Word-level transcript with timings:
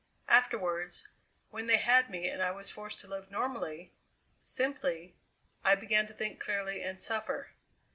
Afterward, 0.29 0.93
when 1.51 1.67
they 1.67 1.77
had 1.77 2.09
me 2.09 2.27
and 2.27 2.41
I 2.41 2.49
was 2.49 2.71
forced 2.71 2.99
to 3.01 3.07
live 3.07 3.29
normally, 3.29 3.91
simply, 4.39 5.13
I 5.63 5.75
began 5.75 6.07
to 6.07 6.13
think 6.15 6.39
clearly 6.39 6.81
and 6.81 6.99
suffer. 6.99 7.51